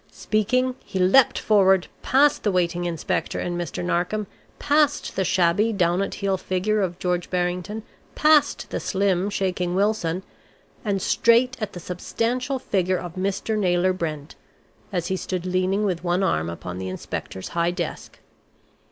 Speaking, 0.09 0.73
he 0.83 0.97
leaped 0.97 1.37
forward, 1.37 1.85
past 2.01 2.41
the 2.41 2.51
waiting 2.51 2.85
inspector 2.85 3.37
and 3.39 3.55
Mr. 3.55 3.85
Narkom, 3.85 4.25
past 4.57 5.15
the 5.15 5.23
shabby, 5.23 5.71
down 5.71 6.01
at 6.01 6.15
heel 6.15 6.37
figure 6.37 6.81
of 6.81 6.97
George 6.97 7.29
Barrington, 7.29 7.83
past 8.15 8.71
the 8.71 8.79
slim, 8.79 9.29
shaking 9.29 9.75
Wilson, 9.75 10.23
and 10.83 10.99
straight 11.03 11.55
at 11.61 11.73
the 11.73 11.79
substantial 11.79 12.57
figure 12.57 12.97
of 12.97 13.13
Mr. 13.13 13.55
Naylor 13.55 13.93
Brent, 13.93 14.33
as 14.91 15.05
he 15.05 15.15
stood 15.15 15.45
leaning 15.45 15.85
with 15.85 16.03
one 16.03 16.23
arm 16.23 16.49
upon 16.49 16.79
the 16.79 16.89
inspector's 16.89 17.49
high 17.49 17.69
desk. 17.69 18.17